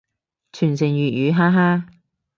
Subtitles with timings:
[0.53, 1.85] 傳承粵語，哈哈